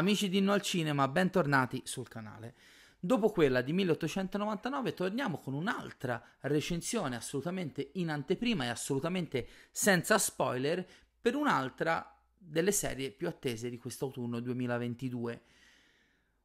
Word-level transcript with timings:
Amici 0.00 0.30
di 0.30 0.38
Inno 0.38 0.54
al 0.54 0.62
Cinema, 0.62 1.08
bentornati 1.08 1.82
sul 1.84 2.08
canale. 2.08 2.54
Dopo 2.98 3.28
quella 3.28 3.60
di 3.60 3.74
1899 3.74 4.94
torniamo 4.94 5.36
con 5.36 5.52
un'altra 5.52 6.24
recensione 6.40 7.16
assolutamente 7.16 7.90
in 7.96 8.08
anteprima 8.08 8.64
e 8.64 8.68
assolutamente 8.68 9.46
senza 9.70 10.16
spoiler 10.16 10.86
per 11.20 11.34
un'altra 11.34 12.18
delle 12.34 12.72
serie 12.72 13.10
più 13.10 13.28
attese 13.28 13.68
di 13.68 13.76
quest'autunno 13.76 14.40
2022. 14.40 15.42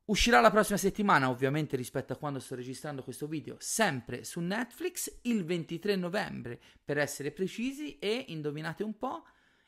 Uscirà 0.08 0.42
la 0.42 0.52
prossima 0.52 0.78
settimana, 0.78 1.30
ovviamente 1.30 1.78
rispetto 1.78 2.12
a 2.12 2.18
quando 2.18 2.40
sto 2.40 2.56
registrando 2.56 3.04
questo 3.04 3.26
video, 3.26 3.56
sempre 3.60 4.26
su 4.26 4.42
Netflix 4.42 5.20
il 5.22 5.46
23 5.46 5.96
novembre 5.96 6.60
per 6.84 6.98
essere 6.98 7.32
precisi 7.32 8.00
e 8.00 8.26
indovinate 8.28 8.84
un 8.84 8.98
po', 8.98 9.24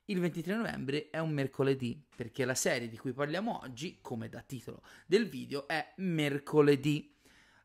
il 0.10 0.20
23 0.20 0.56
novembre 0.56 1.10
è 1.10 1.20
un 1.20 1.32
mercoledì, 1.32 2.02
perché 2.16 2.46
la 2.46 2.56
serie 2.56 2.88
di 2.88 2.98
cui 2.98 3.12
parliamo 3.12 3.60
oggi, 3.64 4.00
come 4.02 4.30
da 4.30 4.42
titolo 4.42 4.82
del 5.06 5.28
video, 5.28 5.68
è 5.68 5.94
Mercoledì, 5.98 7.14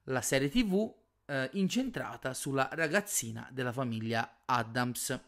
la 0.05 0.21
serie 0.21 0.49
tv 0.49 0.93
eh, 1.27 1.51
incentrata 1.53 2.35
sulla 2.35 2.69
ragazzina 2.73 3.49
della 3.53 3.73
famiglia 3.73 4.43
Adams. 4.45 5.21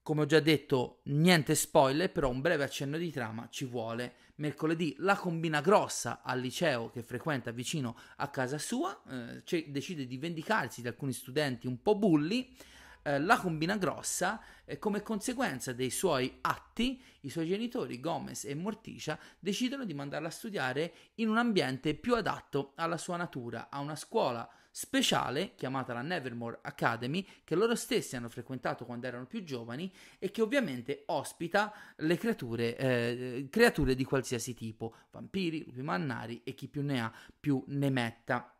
Come 0.00 0.22
ho 0.22 0.26
già 0.26 0.38
detto, 0.38 1.00
niente 1.04 1.56
spoiler, 1.56 2.10
però 2.10 2.28
un 2.28 2.40
breve 2.40 2.64
accenno 2.64 2.98
di 2.98 3.10
trama 3.10 3.48
ci 3.50 3.64
vuole. 3.64 4.14
Mercoledì 4.36 4.94
la 4.98 5.16
combina 5.16 5.60
grossa 5.60 6.22
al 6.22 6.40
liceo 6.40 6.90
che 6.90 7.02
frequenta 7.02 7.50
vicino 7.50 7.96
a 8.16 8.28
casa 8.28 8.58
sua, 8.58 9.02
eh, 9.08 9.64
decide 9.68 10.06
di 10.06 10.18
vendicarsi 10.18 10.82
di 10.82 10.88
alcuni 10.88 11.12
studenti 11.12 11.66
un 11.66 11.82
po' 11.82 11.96
bulli 11.96 12.56
eh, 13.02 13.18
la 13.18 13.38
combina 13.38 13.76
grossa 13.76 14.40
eh, 14.64 14.78
come 14.78 15.02
conseguenza 15.02 15.72
dei 15.72 15.90
suoi 15.90 16.38
atti 16.40 17.02
i 17.20 17.30
suoi 17.30 17.46
genitori 17.46 18.00
Gomez 18.00 18.44
e 18.44 18.54
Morticia 18.54 19.18
decidono 19.38 19.84
di 19.84 19.94
mandarla 19.94 20.28
a 20.28 20.30
studiare 20.30 20.92
in 21.16 21.28
un 21.28 21.38
ambiente 21.38 21.94
più 21.94 22.14
adatto 22.14 22.72
alla 22.76 22.96
sua 22.96 23.16
natura, 23.16 23.68
a 23.70 23.80
una 23.80 23.96
scuola 23.96 24.48
speciale 24.74 25.54
chiamata 25.54 25.92
la 25.92 26.00
Nevermore 26.00 26.60
Academy 26.62 27.26
che 27.44 27.54
loro 27.54 27.74
stessi 27.74 28.16
hanno 28.16 28.30
frequentato 28.30 28.86
quando 28.86 29.06
erano 29.06 29.26
più 29.26 29.44
giovani 29.44 29.92
e 30.18 30.30
che 30.30 30.40
ovviamente 30.40 31.02
ospita 31.06 31.72
le 31.96 32.16
creature, 32.16 32.76
eh, 32.76 33.48
creature 33.50 33.94
di 33.94 34.04
qualsiasi 34.04 34.54
tipo, 34.54 34.94
vampiri, 35.10 35.64
lupi 35.66 35.82
mannari 35.82 36.40
e 36.42 36.54
chi 36.54 36.68
più 36.68 36.82
ne 36.82 37.00
ha 37.02 37.12
più 37.38 37.62
ne 37.68 37.90
metta. 37.90 38.56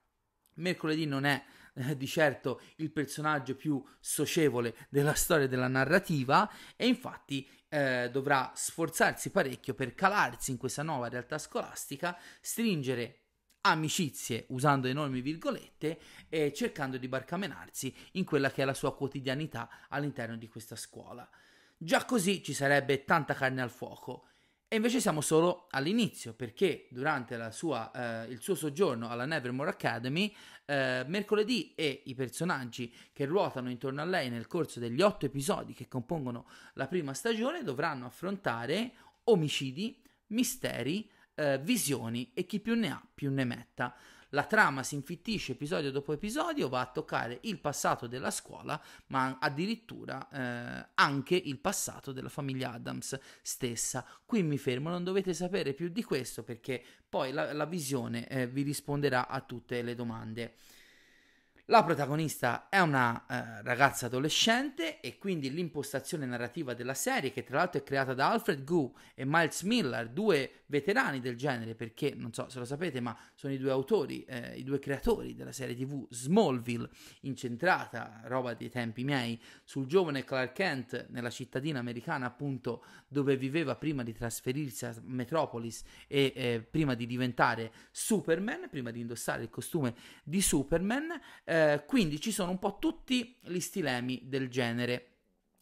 Mercoledì 0.55 1.07
non 1.07 1.25
è 1.25 1.43
eh, 1.75 1.97
di 1.97 2.06
certo 2.06 2.61
il 2.77 2.91
personaggio 2.91 3.55
più 3.55 3.83
socievole 4.01 4.75
della 4.89 5.15
storia 5.15 5.47
della 5.47 5.69
narrativa 5.69 6.51
e 6.77 6.87
infatti 6.87 7.48
eh, 7.69 8.11
dovrà 8.12 8.53
sforzarsi 8.55 9.31
parecchio 9.31 9.75
per 9.75 9.95
calarsi 9.95 10.51
in 10.51 10.59
questa 10.59 10.83
nuova 10.83 11.09
realtà 11.09 11.39
scolastica, 11.39 12.19
stringere 12.41 13.23
amicizie 13.62 14.47
usando 14.48 14.89
enormi 14.89 15.20
virgolette 15.20 15.98
e 16.29 16.53
cercando 16.53 16.97
di 16.97 17.09
barcamenarsi 17.09 17.95
in 18.12 18.25
quella 18.25 18.51
che 18.51 18.62
è 18.62 18.64
la 18.64 18.75
sua 18.75 18.95
quotidianità 18.95 19.69
all'interno 19.89 20.36
di 20.36 20.48
questa 20.48 20.77
scuola. 20.77 21.29
Già 21.77 22.05
così 22.05 22.42
ci 22.42 22.55
sarebbe 22.55 23.05
tanta 23.05 23.34
carne 23.34 23.62
al 23.62 23.70
fuoco. 23.70 24.27
E 24.73 24.77
invece 24.77 25.01
siamo 25.01 25.20
solo 25.20 25.67
all'inizio, 25.69 26.33
perché 26.33 26.87
durante 26.89 27.37
sua, 27.53 27.91
eh, 28.25 28.31
il 28.31 28.41
suo 28.41 28.55
soggiorno 28.55 29.11
alla 29.11 29.27
Nevermore 29.27 29.69
Academy, 29.69 30.34
eh, 30.64 31.05
mercoledì 31.06 31.75
e 31.75 32.05
i 32.06 32.14
personaggi 32.14 32.91
che 33.12 33.27
ruotano 33.27 33.69
intorno 33.69 34.01
a 34.01 34.06
lei 34.06 34.31
nel 34.31 34.47
corso 34.47 34.81
degli 34.81 35.03
otto 35.03 35.27
episodi 35.27 35.74
che 35.74 35.89
compongono 35.89 36.46
la 36.77 36.89
prima 36.89 37.13
stagione 37.13 37.63
dovranno 37.63 38.07
affrontare 38.07 38.92
omicidi, 39.24 40.02
misteri, 40.29 41.07
eh, 41.35 41.58
visioni 41.58 42.30
e 42.33 42.46
chi 42.46 42.58
più 42.58 42.75
ne 42.75 42.92
ha 42.92 43.07
più 43.13 43.30
ne 43.30 43.45
metta. 43.45 43.95
La 44.35 44.45
trama 44.45 44.83
si 44.83 44.95
infittisce 44.95 45.53
episodio 45.53 45.91
dopo 45.91 46.15
episodio, 46.15 46.70
va 46.70 46.81
a 46.81 46.87
toccare 46.87 47.41
il 47.43 47.59
passato 47.61 48.07
della 48.07 48.31
scuola, 48.31 48.81
ma 49.09 49.37
addirittura 49.39 50.27
eh, 50.31 50.89
anche 50.95 51.37
il 51.37 51.59
passato 51.59 52.13
della 52.13 52.31
famiglia 52.31 52.73
Adams 52.73 53.19
stessa. 53.43 54.07
Qui 54.25 54.43
mi 54.43 54.57
fermo, 54.57 54.89
non 54.89 55.05
dovete 55.05 55.35
sapere 55.35 55.75
più 55.75 55.89
di 55.89 56.03
questo 56.03 56.45
perché 56.45 56.83
poi 57.07 57.31
la, 57.31 57.53
la 57.53 57.67
visione 57.67 58.27
eh, 58.27 58.47
vi 58.47 58.63
risponderà 58.63 59.29
a 59.29 59.41
tutte 59.43 59.83
le 59.83 59.95
domande. 59.95 60.55
La 61.67 61.84
protagonista 61.84 62.68
è 62.68 62.80
una 62.80 63.24
eh, 63.24 63.62
ragazza 63.62 64.06
adolescente 64.06 64.98
e 64.98 65.17
quindi 65.17 65.48
l'impostazione 65.48 66.27
narrativa 66.27 66.74
della 66.74 66.92
serie, 66.92 67.30
che 67.30 67.45
tra 67.45 67.58
l'altro 67.58 67.80
è 67.80 67.84
creata 67.84 68.14
da 68.14 68.33
Alfred 68.33 68.64
Gu 68.64 68.92
e 69.14 69.24
Miles 69.24 69.62
Miller, 69.62 70.08
due 70.08 70.62
veterani 70.67 71.20
del 71.20 71.36
genere, 71.36 71.77
perché 71.77 72.14
non 72.17 72.33
so 72.33 72.48
se 72.48 72.58
lo 72.58 72.64
sapete, 72.64 72.98
ma 72.98 73.17
sono 73.36 73.52
i 73.52 73.58
due 73.58 73.70
autori, 73.70 74.24
eh, 74.24 74.58
i 74.58 74.64
due 74.64 74.80
creatori 74.80 75.36
della 75.36 75.52
serie 75.52 75.77
TV 75.77 76.05
Smallville, 76.11 76.90
incentrata, 77.20 78.22
roba 78.24 78.55
dei 78.55 78.68
tempi 78.68 79.05
miei, 79.05 79.40
sul 79.62 79.86
giovane 79.86 80.24
Clark 80.24 80.55
Kent 80.55 81.06
nella 81.11 81.30
cittadina 81.30 81.78
americana, 81.78 82.27
appunto, 82.27 82.84
dove 83.06 83.36
viveva 83.36 83.77
prima 83.77 84.02
di 84.02 84.12
trasferirsi 84.12 84.84
a 84.84 84.95
Metropolis 85.02 85.84
e 86.08 86.33
eh, 86.34 86.67
prima 86.68 86.95
di 86.95 87.06
diventare 87.06 87.70
Superman, 87.92 88.68
prima 88.68 88.90
di 88.90 88.98
indossare 88.98 89.45
il 89.45 89.51
costume 89.51 89.95
di 90.24 90.40
Superman. 90.40 91.20
Eh, 91.52 91.85
quindi 91.86 92.18
ci 92.18 92.33
sono 92.33 92.51
un 92.51 92.58
po' 92.58 92.79
tutti 92.79 93.36
gli 93.42 93.61
stilemi 93.61 94.23
del 94.24 94.48
genere. 94.48 95.08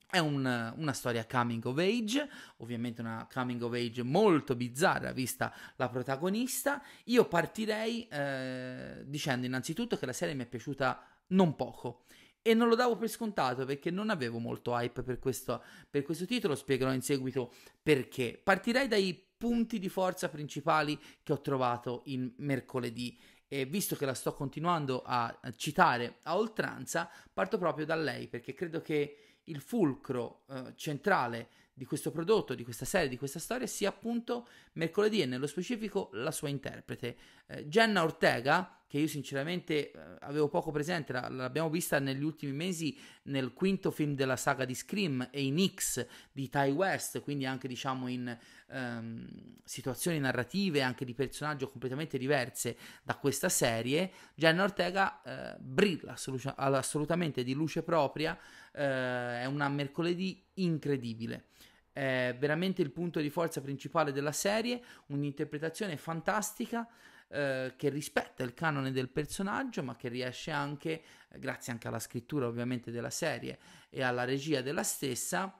È 0.08 0.18
un, 0.18 0.72
una 0.76 0.92
storia 0.92 1.26
coming 1.26 1.64
of 1.64 1.78
age, 1.78 2.28
ovviamente 2.58 3.00
una 3.00 3.28
coming 3.32 3.60
of 3.60 3.72
age 3.72 4.04
molto 4.04 4.54
bizzarra 4.54 5.10
vista 5.10 5.52
la 5.76 5.88
protagonista. 5.88 6.80
Io 7.06 7.26
partirei 7.26 8.06
eh, 8.06 9.02
dicendo 9.04 9.46
innanzitutto 9.46 9.96
che 9.96 10.06
la 10.06 10.12
serie 10.12 10.34
mi 10.34 10.44
è 10.44 10.46
piaciuta 10.46 11.04
non 11.28 11.56
poco 11.56 12.04
e 12.40 12.54
non 12.54 12.68
lo 12.68 12.76
davo 12.76 12.96
per 12.96 13.08
scontato 13.08 13.64
perché 13.64 13.90
non 13.90 14.10
avevo 14.10 14.38
molto 14.38 14.72
hype 14.72 15.02
per 15.02 15.18
questo, 15.18 15.60
per 15.90 16.02
questo 16.02 16.24
titolo, 16.24 16.54
spiegherò 16.54 16.92
in 16.92 17.02
seguito 17.02 17.52
perché. 17.82 18.40
Partirei 18.42 18.86
dai 18.86 19.26
punti 19.36 19.80
di 19.80 19.88
forza 19.88 20.28
principali 20.28 20.98
che 21.22 21.32
ho 21.32 21.40
trovato 21.40 22.02
in 22.06 22.32
mercoledì 22.36 23.18
e 23.52 23.64
visto 23.64 23.96
che 23.96 24.06
la 24.06 24.14
sto 24.14 24.32
continuando 24.32 25.02
a 25.04 25.36
citare 25.56 26.18
a 26.22 26.36
oltranza, 26.36 27.10
parto 27.32 27.58
proprio 27.58 27.84
da 27.84 27.96
lei 27.96 28.28
perché 28.28 28.54
credo 28.54 28.80
che 28.80 29.40
il 29.44 29.60
fulcro 29.60 30.44
eh, 30.48 30.72
centrale 30.76 31.48
di 31.74 31.84
questo 31.84 32.12
prodotto, 32.12 32.54
di 32.54 32.62
questa 32.62 32.84
serie, 32.84 33.08
di 33.08 33.18
questa 33.18 33.40
storia 33.40 33.66
sia 33.66 33.88
appunto 33.88 34.46
mercoledì 34.74 35.22
e 35.22 35.26
nello 35.26 35.48
specifico 35.48 36.10
la 36.12 36.30
sua 36.30 36.48
interprete. 36.48 37.16
Eh, 37.48 37.66
Jenna 37.66 38.04
Ortega, 38.04 38.79
che 38.90 38.98
io 38.98 39.06
sinceramente 39.06 39.92
eh, 39.92 39.98
avevo 40.22 40.48
poco 40.48 40.72
presente, 40.72 41.12
la, 41.12 41.28
l'abbiamo 41.28 41.70
vista 41.70 42.00
negli 42.00 42.24
ultimi 42.24 42.50
mesi 42.50 42.98
nel 43.24 43.52
quinto 43.52 43.92
film 43.92 44.16
della 44.16 44.34
saga 44.34 44.64
di 44.64 44.74
Scream 44.74 45.28
e 45.30 45.44
in 45.44 45.64
X 45.72 46.04
di 46.32 46.48
Ty 46.48 46.72
West, 46.72 47.20
quindi 47.20 47.46
anche 47.46 47.68
diciamo 47.68 48.08
in 48.08 48.36
ehm, 48.68 49.28
situazioni 49.62 50.18
narrative, 50.18 50.82
anche 50.82 51.04
di 51.04 51.14
personaggio 51.14 51.68
completamente 51.68 52.18
diverse 52.18 52.76
da 53.04 53.14
questa 53.14 53.48
serie, 53.48 54.10
Jenna 54.34 54.64
Ortega 54.64 55.22
eh, 55.22 55.56
brilla 55.60 56.14
assolut- 56.14 56.52
assolutamente 56.56 57.44
di 57.44 57.52
luce 57.52 57.84
propria, 57.84 58.36
eh, 58.72 59.42
è 59.42 59.44
una 59.44 59.68
mercoledì 59.68 60.44
incredibile. 60.54 61.44
È 61.92 62.34
veramente 62.36 62.82
il 62.82 62.90
punto 62.90 63.20
di 63.20 63.30
forza 63.30 63.60
principale 63.60 64.10
della 64.10 64.32
serie, 64.32 64.82
un'interpretazione 65.06 65.96
fantastica 65.96 66.88
eh, 67.32 67.74
che 67.76 67.88
rispetta 67.88 68.42
il 68.42 68.54
canone 68.54 68.90
del 68.90 69.08
personaggio, 69.08 69.82
ma 69.82 69.94
che 69.94 70.08
riesce 70.08 70.50
anche, 70.50 71.02
grazie 71.36 71.72
anche 71.72 71.88
alla 71.88 72.00
scrittura 72.00 72.46
ovviamente 72.46 72.90
della 72.90 73.10
serie 73.10 73.58
e 73.88 74.02
alla 74.02 74.24
regia 74.24 74.62
della 74.62 74.82
stessa, 74.82 75.59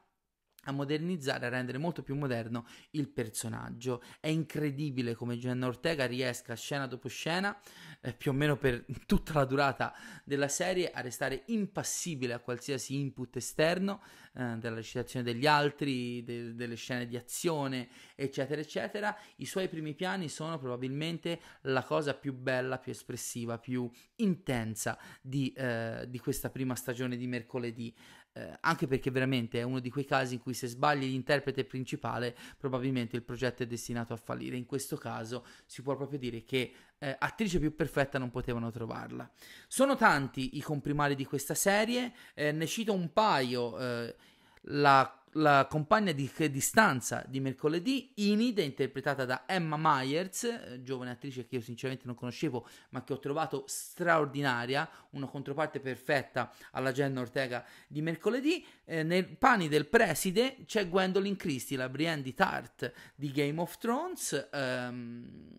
a 0.65 0.73
modernizzare, 0.73 1.47
a 1.47 1.49
rendere 1.49 1.79
molto 1.79 2.03
più 2.03 2.15
moderno 2.15 2.67
il 2.91 3.09
personaggio. 3.09 4.03
È 4.21 4.29
incredibile 4.29 5.15
come 5.15 5.39
Jenna 5.39 5.67
Ortega 5.67 6.07
riesca 6.07 6.55
scena 6.55 6.87
dopo 6.87 7.09
scena, 7.09 7.59
eh, 8.01 8.13
più 8.13 8.31
o 8.31 8.35
meno 8.35 8.57
per 8.57 8.85
tutta 9.07 9.33
la 9.35 9.45
durata 9.45 9.95
della 10.25 10.49
serie, 10.49 10.91
a 10.91 11.01
restare 11.01 11.45
impassibile 11.47 12.35
a 12.35 12.41
qualsiasi 12.41 12.99
input 12.99 13.37
esterno, 13.37 14.03
eh, 14.35 14.57
della 14.59 14.77
recitazione 14.77 15.25
degli 15.25 15.47
altri, 15.47 16.23
de- 16.23 16.55
delle 16.55 16.77
scene 16.77 17.07
di 17.07 17.17
azione, 17.17 17.89
eccetera, 18.15 18.61
eccetera. 18.61 19.17
I 19.37 19.47
suoi 19.47 19.69
primi 19.69 19.95
piani 19.95 20.29
sono 20.29 20.59
probabilmente 20.59 21.41
la 21.63 21.83
cosa 21.83 22.15
più 22.15 22.35
bella, 22.35 22.79
più 22.79 22.93
espressiva, 22.93 23.59
più 23.59 23.91
intensa 24.17 24.99
di, 25.23 25.53
eh, 25.53 26.05
di 26.09 26.19
questa 26.19 26.51
prima 26.51 26.75
stagione 26.75 27.17
di 27.17 27.27
mercoledì 27.27 27.95
eh, 28.33 28.57
anche 28.61 28.87
perché 28.87 29.11
veramente 29.11 29.59
è 29.59 29.63
uno 29.63 29.81
di 29.81 29.91
quei 29.91 30.05
casi 30.05 30.35
in 30.35 30.41
cui 30.41 30.55
se 30.55 30.67
sbagli 30.67 31.05
l'interprete 31.05 31.65
principale 31.65 32.37
probabilmente 32.59 33.17
il 33.17 33.23
progetto 33.23 33.63
è 33.63 33.67
destinato 33.67 34.13
a 34.13 34.17
fallire. 34.17 34.57
In 34.57 34.67
questo 34.67 34.97
caso 34.97 35.45
si 35.67 35.83
può 35.83 35.97
proprio 35.97 36.19
dire 36.19 36.45
che 36.45 36.73
eh, 36.99 37.17
attrice 37.19 37.59
più 37.59 37.75
perfetta 37.75 38.19
non 38.19 38.31
potevano 38.31 38.71
trovarla. 38.71 39.29
Sono 39.67 39.97
tanti 39.97 40.57
i 40.57 40.63
comprimari 40.63 41.15
di 41.15 41.25
questa 41.25 41.55
serie, 41.55 42.13
eh, 42.35 42.53
ne 42.53 42.67
cito 42.67 42.93
un 42.93 43.13
paio. 43.13 43.79
Eh, 43.79 44.15
la 44.65 45.20
la 45.35 45.67
compagna 45.69 46.13
di 46.13 46.31
distanza 46.51 47.25
di 47.29 47.41
mercoledì, 47.41 48.13
Enid, 48.17 48.59
interpretata 48.59 49.25
da 49.25 49.45
Emma 49.47 49.77
Myers, 49.79 50.45
eh, 50.45 50.83
giovane 50.83 51.11
attrice 51.11 51.47
che 51.47 51.57
io 51.57 51.61
sinceramente 51.61 52.07
non 52.07 52.15
conoscevo, 52.15 52.67
ma 52.91 53.05
che 53.05 53.13
ho 53.13 53.19
trovato 53.19 53.65
straordinaria, 53.67 54.89
una 55.11 55.27
controparte 55.27 55.81
perfetta 55.81 56.53
alla 56.73 56.93
Jenna 56.93 57.21
Ortega 57.21 57.65
di 57.87 58.03
mercoledì. 58.03 58.65
Eh, 58.85 59.03
nei 59.03 59.25
panni 59.25 59.69
del 59.69 59.87
preside 59.87 60.57
c'è 60.65 60.89
Gwendolyn 60.89 61.37
Christie, 61.37 61.77
la 61.77 61.89
Brienne 61.89 62.23
di 62.23 62.35
Tart 62.35 62.93
di 63.15 63.31
Game 63.31 63.61
of 63.61 63.77
Thrones. 63.79 64.49
Ehm, 64.53 65.59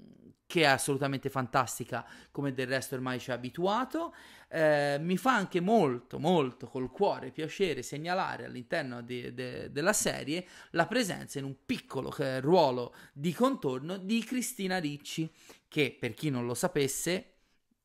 che 0.52 0.64
è 0.64 0.66
assolutamente 0.66 1.30
fantastica, 1.30 2.06
come 2.30 2.54
del 2.54 2.68
resto 2.68 2.96
ormai 2.96 3.22
ci 3.22 3.32
ha 3.32 3.36
abituato. 3.36 4.14
Eh, 4.50 4.98
mi 5.00 5.16
fa 5.16 5.34
anche 5.34 5.62
molto, 5.62 6.20
molto 6.20 6.68
col 6.68 6.92
cuore 6.92 7.32
piacere 7.32 7.82
segnalare 7.82 8.44
all'interno 8.44 9.02
di, 9.02 9.34
de, 9.34 9.72
della 9.72 9.94
serie 9.94 10.46
la 10.72 10.88
presenza 10.88 11.40
in 11.40 11.46
un 11.46 11.56
piccolo 11.66 12.14
eh, 12.18 12.42
ruolo 12.42 12.94
di 13.14 13.32
contorno 13.32 13.96
di 13.96 14.22
Cristina 14.26 14.78
Ricci, 14.78 15.32
che 15.70 15.96
per 15.98 16.14
chi 16.14 16.30
non 16.30 16.46
lo 16.46 16.54
sapesse, 16.54 17.36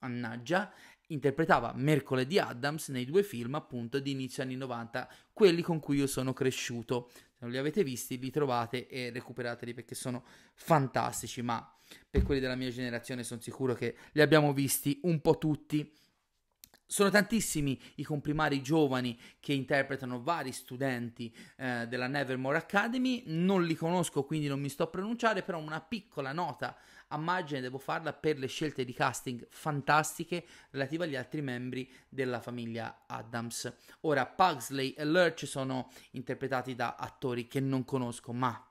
mannaggia, 0.01 0.73
interpretava 1.09 1.73
Mercoledì 1.75 2.39
Adams 2.39 2.89
nei 2.89 3.05
due 3.05 3.23
film 3.23 3.55
appunto 3.55 3.99
di 4.01 4.11
inizio 4.11 4.43
anni 4.43 4.57
90, 4.57 5.09
quelli 5.33 5.63
con 5.63 5.79
cui 5.79 5.99
io 5.99 6.07
sono 6.07 6.33
cresciuto. 6.33 7.11
Se 7.13 7.39
non 7.41 7.51
li 7.51 7.59
avete 7.59 7.85
visti, 7.85 8.19
li 8.19 8.31
trovate 8.31 8.89
e 8.89 9.11
recuperateli 9.11 9.75
perché 9.75 9.95
sono 9.95 10.25
fantastici, 10.55 11.43
ma 11.43 11.71
per 12.09 12.23
quelli 12.23 12.41
della 12.41 12.57
mia 12.57 12.71
generazione 12.71 13.23
sono 13.23 13.41
sicuro 13.41 13.75
che 13.75 13.97
li 14.13 14.21
abbiamo 14.21 14.53
visti 14.53 14.99
un 15.03 15.21
po' 15.21 15.39
tutti. 15.39 15.93
Sono 16.89 17.11
tantissimi 17.11 17.81
i 17.97 18.05
comprimari 18.05 18.63
giovani 18.63 19.19
che 19.41 19.53
interpretano 19.53 20.23
vari 20.23 20.53
studenti 20.53 21.35
eh, 21.57 21.87
della 21.89 22.07
Nevermore 22.07 22.59
Academy, 22.59 23.25
non 23.27 23.65
li 23.65 23.75
conosco 23.75 24.25
quindi 24.25 24.47
non 24.47 24.61
mi 24.61 24.69
sto 24.69 24.85
a 24.85 24.89
pronunciare, 24.89 25.43
però 25.43 25.59
una 25.59 25.81
piccola 25.81 26.33
nota 26.33 26.77
a 27.09 27.17
margine 27.17 27.61
devo 27.61 27.79
farla 27.79 28.13
per 28.13 28.39
le 28.39 28.47
scelte 28.47 28.85
di 28.85 28.93
casting 28.93 29.47
fantastiche 29.51 30.45
relative 30.71 31.05
agli 31.05 31.17
altri 31.17 31.43
membri 31.43 31.91
della 32.09 32.41
famiglia 32.41 33.05
Adams. 33.07 33.73
Ora 34.01 34.27
Pugsley 34.27 34.91
e 34.91 35.05
Lurch 35.05 35.47
sono 35.47 35.91
interpretati 36.13 36.75
da 36.75 36.97
attori 36.97 37.47
che 37.47 37.61
non 37.61 37.85
conosco, 37.85 38.33
ma 38.33 38.71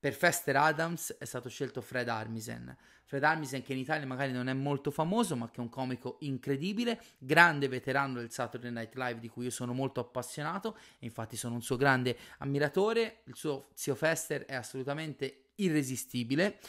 per 0.00 0.14
Fester 0.14 0.54
Adams 0.54 1.16
è 1.18 1.24
stato 1.24 1.48
scelto 1.48 1.80
Fred 1.80 2.08
Armisen. 2.08 2.76
Fred 3.04 3.24
Armisen 3.24 3.62
che 3.62 3.72
in 3.72 3.80
Italia 3.80 4.06
magari 4.06 4.30
non 4.30 4.48
è 4.48 4.52
molto 4.52 4.92
famoso, 4.92 5.34
ma 5.34 5.50
che 5.50 5.56
è 5.56 5.60
un 5.60 5.70
comico 5.70 6.18
incredibile, 6.20 7.02
grande 7.18 7.66
veterano 7.66 8.14
del 8.14 8.30
Saturday 8.30 8.70
Night 8.70 8.94
Live 8.94 9.18
di 9.18 9.28
cui 9.28 9.44
io 9.44 9.50
sono 9.50 9.72
molto 9.72 9.98
appassionato 9.98 10.76
e 11.00 11.06
infatti 11.06 11.36
sono 11.36 11.54
un 11.54 11.62
suo 11.62 11.76
grande 11.76 12.16
ammiratore. 12.38 13.22
Il 13.24 13.34
suo 13.34 13.70
zio 13.74 13.96
Fester 13.96 14.44
è 14.44 14.54
assolutamente 14.54 15.46
irresistibile. 15.56 16.60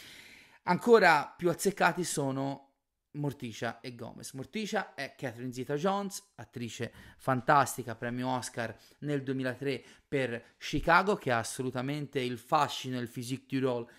Ancora 0.64 1.32
più 1.36 1.48
azzeccati 1.48 2.04
sono 2.04 2.68
Morticia 3.12 3.80
e 3.80 3.94
Gomez. 3.94 4.32
Morticia 4.34 4.94
è 4.94 5.14
Catherine 5.16 5.52
Zeta-Jones, 5.52 6.32
attrice 6.36 6.92
fantastica, 7.18 7.96
premio 7.96 8.28
Oscar 8.28 8.76
nel 8.98 9.22
2003 9.22 9.82
per 10.06 10.54
Chicago, 10.58 11.16
che 11.16 11.32
ha 11.32 11.38
assolutamente 11.38 12.20
il 12.20 12.38
fascino 12.38 12.98
e 12.98 13.00
il 13.00 13.08
physique 13.08 13.58
du 13.58 13.66
role 13.66 13.90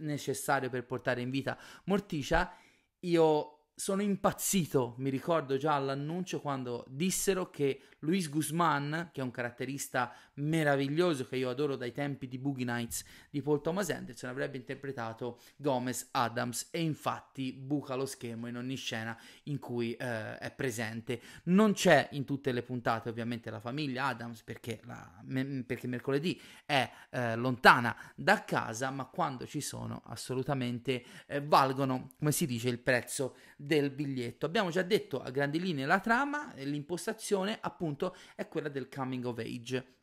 necessario 0.00 0.68
per 0.68 0.84
portare 0.84 1.22
in 1.22 1.30
vita 1.30 1.56
Morticia. 1.84 2.54
Io 3.00 3.59
sono 3.80 4.02
impazzito, 4.02 4.94
mi 4.98 5.08
ricordo 5.08 5.56
già 5.56 5.74
all'annuncio 5.74 6.42
quando 6.42 6.84
dissero 6.86 7.48
che 7.48 7.80
Luis 8.00 8.28
Guzman, 8.28 9.08
che 9.10 9.22
è 9.22 9.24
un 9.24 9.30
caratterista 9.30 10.14
meraviglioso 10.34 11.26
che 11.26 11.36
io 11.36 11.48
adoro 11.48 11.76
dai 11.76 11.90
tempi 11.90 12.28
di 12.28 12.36
Boogie 12.36 12.64
Nights 12.64 13.04
di 13.30 13.40
Paul 13.40 13.62
Thomas 13.62 13.88
Anderson, 13.88 14.28
avrebbe 14.28 14.58
interpretato 14.58 15.40
Gomez 15.56 16.08
Adams 16.12 16.68
e 16.70 16.82
infatti 16.82 17.54
buca 17.54 17.94
lo 17.94 18.04
schermo 18.04 18.48
in 18.48 18.58
ogni 18.58 18.76
scena 18.76 19.18
in 19.44 19.58
cui 19.58 19.94
eh, 19.94 20.36
è 20.36 20.50
presente. 20.50 21.18
Non 21.44 21.72
c'è 21.72 22.08
in 22.12 22.26
tutte 22.26 22.52
le 22.52 22.62
puntate 22.62 23.08
ovviamente 23.08 23.50
la 23.50 23.60
famiglia 23.60 24.06
Adams 24.06 24.42
perché, 24.42 24.80
la, 24.84 25.20
me, 25.22 25.64
perché 25.66 25.86
mercoledì 25.86 26.38
è 26.66 26.90
eh, 27.08 27.34
lontana 27.34 27.96
da 28.14 28.44
casa, 28.44 28.90
ma 28.90 29.06
quando 29.06 29.46
ci 29.46 29.62
sono 29.62 30.02
assolutamente 30.04 31.02
eh, 31.26 31.40
valgono, 31.40 32.10
come 32.18 32.32
si 32.32 32.44
dice, 32.44 32.68
il 32.68 32.78
prezzo 32.78 33.36
del 33.70 33.90
biglietto. 33.90 34.46
Abbiamo 34.46 34.70
già 34.70 34.82
detto 34.82 35.22
a 35.22 35.30
grandi 35.30 35.60
linee 35.60 35.86
la 35.86 36.00
trama 36.00 36.54
e 36.54 36.64
l'impostazione 36.64 37.56
appunto 37.60 38.16
è 38.34 38.48
quella 38.48 38.68
del 38.68 38.88
coming 38.88 39.24
of 39.24 39.38
age. 39.38 39.94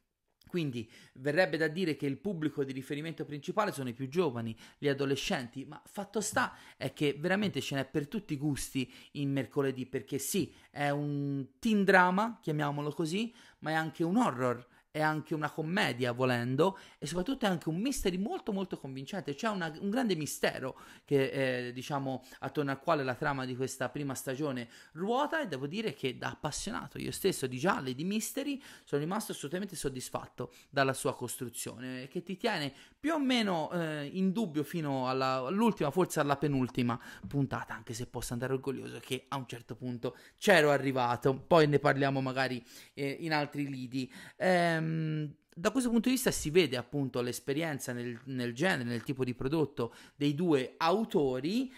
Quindi 0.47 0.89
verrebbe 1.15 1.57
da 1.57 1.67
dire 1.67 1.97
che 1.97 2.05
il 2.05 2.17
pubblico 2.17 2.63
di 2.63 2.71
riferimento 2.71 3.25
principale 3.25 3.73
sono 3.73 3.89
i 3.89 3.93
più 3.93 4.07
giovani, 4.07 4.55
gli 4.77 4.87
adolescenti, 4.87 5.65
ma 5.65 5.81
fatto 5.85 6.21
sta 6.21 6.55
è 6.77 6.93
che 6.93 7.17
veramente 7.19 7.59
ce 7.59 7.75
n'è 7.75 7.85
per 7.85 8.07
tutti 8.07 8.31
i 8.31 8.37
gusti 8.37 8.89
in 9.13 9.33
mercoledì, 9.33 9.85
perché 9.85 10.17
sì, 10.17 10.53
è 10.71 10.89
un 10.89 11.45
teen 11.59 11.83
drama, 11.83 12.39
chiamiamolo 12.41 12.91
così, 12.91 13.35
ma 13.59 13.71
è 13.71 13.73
anche 13.73 14.05
un 14.05 14.15
horror 14.15 14.65
è 14.97 15.01
anche 15.01 15.35
una 15.35 15.51
commedia 15.51 16.11
volendo 16.11 16.77
e 16.97 17.05
soprattutto 17.05 17.45
è 17.45 17.47
anche 17.47 17.69
un 17.69 17.77
mystery 17.77 18.17
molto 18.17 18.51
molto 18.51 18.77
convincente, 18.77 19.35
c'è 19.35 19.47
una, 19.47 19.71
un 19.79 19.89
grande 19.89 20.15
mistero 20.15 20.79
che 21.05 21.67
eh, 21.67 21.73
diciamo 21.73 22.23
attorno 22.39 22.71
al 22.71 22.79
quale 22.79 23.03
la 23.03 23.13
trama 23.13 23.45
di 23.45 23.55
questa 23.55 23.89
prima 23.89 24.15
stagione 24.15 24.67
ruota 24.93 25.39
e 25.41 25.47
devo 25.47 25.67
dire 25.67 25.93
che 25.93 26.17
da 26.17 26.31
appassionato 26.31 26.97
io 26.97 27.11
stesso 27.11 27.45
di 27.45 27.57
gialli, 27.57 27.93
di 27.93 28.03
mystery, 28.03 28.61
sono 28.83 29.01
rimasto 29.01 29.31
assolutamente 29.31 29.75
soddisfatto 29.75 30.51
dalla 30.69 30.93
sua 30.93 31.15
costruzione 31.15 32.07
che 32.07 32.23
ti 32.23 32.35
tiene 32.35 32.73
più 33.07 33.15
o 33.15 33.19
meno 33.19 33.71
eh, 33.71 34.09
in 34.11 34.33
dubbio 34.33 34.63
fino 34.63 35.07
alla, 35.07 35.35
all'ultima, 35.35 35.91
forse 35.91 36.19
alla 36.19 36.35
penultima 36.35 36.99
puntata, 37.25 37.73
anche 37.73 37.93
se 37.93 38.05
posso 38.05 38.33
andare 38.33 38.51
orgoglioso 38.51 38.99
che 38.99 39.27
a 39.29 39.37
un 39.37 39.47
certo 39.47 39.77
punto 39.77 40.17
c'ero 40.37 40.71
arrivato, 40.71 41.33
poi 41.33 41.67
ne 41.67 41.79
parliamo 41.79 42.19
magari 42.19 42.61
eh, 42.93 43.15
in 43.21 43.31
altri 43.31 43.69
lidi. 43.69 44.11
Ehm, 44.35 45.33
da 45.55 45.71
questo 45.71 45.89
punto 45.89 46.09
di 46.09 46.15
vista 46.15 46.31
si 46.31 46.49
vede 46.49 46.75
appunto 46.75 47.21
l'esperienza 47.21 47.93
nel, 47.93 48.19
nel 48.25 48.53
genere, 48.53 48.83
nel 48.83 49.03
tipo 49.03 49.23
di 49.23 49.33
prodotto 49.33 49.93
dei 50.17 50.35
due 50.35 50.73
autori. 50.75 51.73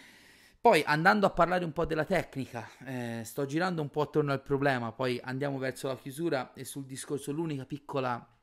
Poi 0.60 0.82
andando 0.84 1.28
a 1.28 1.30
parlare 1.30 1.64
un 1.64 1.74
po' 1.74 1.86
della 1.86 2.06
tecnica, 2.06 2.68
eh, 2.86 3.22
sto 3.24 3.46
girando 3.46 3.84
un 3.84 3.90
po' 3.92 4.02
attorno 4.02 4.32
al 4.32 4.42
problema, 4.42 4.92
poi 4.94 5.20
andiamo 5.24 5.60
verso 5.60 5.90
la 5.90 5.96
chiusura 5.96 6.54
e 6.56 6.66
sul 6.66 6.86
discorso 6.86 7.32
l'unica 7.32 7.66
piccola 7.66 8.39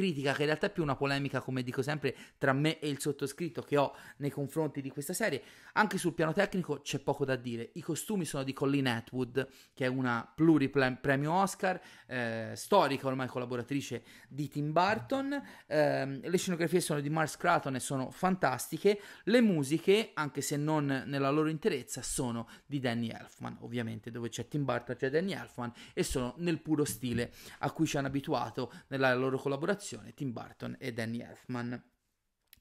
critica 0.00 0.32
che 0.32 0.40
in 0.40 0.46
realtà 0.46 0.68
è 0.68 0.70
più 0.70 0.82
una 0.82 0.96
polemica, 0.96 1.40
come 1.40 1.62
dico 1.62 1.82
sempre, 1.82 2.16
tra 2.38 2.54
me 2.54 2.78
e 2.78 2.88
il 2.88 3.00
sottoscritto 3.00 3.60
che 3.60 3.76
ho 3.76 3.94
nei 4.16 4.30
confronti 4.30 4.80
di 4.80 4.88
questa 4.88 5.12
serie. 5.12 5.42
Anche 5.74 5.98
sul 5.98 6.14
piano 6.14 6.32
tecnico 6.32 6.80
c'è 6.80 7.00
poco 7.00 7.26
da 7.26 7.36
dire. 7.36 7.70
I 7.74 7.82
costumi 7.82 8.24
sono 8.24 8.42
di 8.42 8.54
Colleen 8.54 8.86
Atwood, 8.86 9.46
che 9.74 9.84
è 9.84 9.88
una 9.88 10.30
pluripremio 10.34 11.30
Oscar, 11.30 11.78
eh, 12.06 12.52
storica 12.54 13.06
ormai 13.06 13.26
collaboratrice 13.26 14.02
di 14.26 14.48
Tim 14.48 14.72
Burton. 14.72 15.42
Eh, 15.66 16.20
le 16.22 16.38
scenografie 16.38 16.80
sono 16.80 17.00
di 17.00 17.10
Mars 17.10 17.36
Craton 17.36 17.74
e 17.74 17.80
sono 17.80 18.10
fantastiche. 18.10 19.00
Le 19.24 19.40
musiche, 19.42 20.12
anche 20.14 20.40
se 20.40 20.56
non 20.56 21.04
nella 21.06 21.30
loro 21.30 21.50
interezza, 21.50 22.00
sono 22.00 22.48
di 22.64 22.80
Danny 22.80 23.10
Elfman. 23.10 23.58
Ovviamente, 23.60 24.10
dove 24.10 24.30
c'è 24.30 24.48
Tim 24.48 24.64
Burton 24.64 24.96
c'è 24.96 25.10
Danny 25.10 25.32
Elfman 25.32 25.70
e 25.92 26.02
sono 26.02 26.34
nel 26.38 26.60
puro 26.60 26.86
stile 26.86 27.32
a 27.58 27.70
cui 27.70 27.86
ci 27.86 27.98
hanno 27.98 28.06
abituato 28.06 28.72
nella 28.88 29.14
loro 29.14 29.36
collaborazione 29.36 29.89
collaborazione 29.90 30.14
Tim 30.14 30.32
Burton 30.32 30.76
e 30.78 30.92
Danny 30.92 31.20
Elfman. 31.20 31.82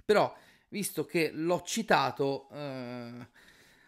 Però, 0.03 0.35
visto 0.69 1.05
che 1.05 1.31
l'ho 1.31 1.61
citato, 1.61 2.49
eh, 2.51 3.27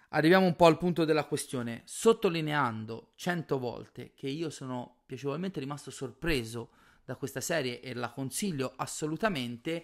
arriviamo 0.10 0.46
un 0.46 0.56
po' 0.56 0.66
al 0.66 0.78
punto 0.78 1.06
della 1.06 1.26
questione, 1.26 1.82
sottolineando 1.86 3.14
cento 3.16 3.58
volte 3.58 4.14
che 4.14 4.28
io 4.28 4.50
sono 4.50 5.04
piacevolmente 5.06 5.60
rimasto 5.60 5.90
sorpreso 5.90 6.72
da 7.04 7.16
questa 7.16 7.42
serie 7.42 7.82
e 7.82 7.94
la 7.94 8.10
consiglio 8.10 8.74
assolutamente, 8.76 9.84